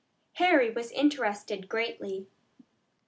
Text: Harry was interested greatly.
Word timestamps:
Harry 0.37 0.71
was 0.71 0.89
interested 0.93 1.69
greatly. 1.69 2.27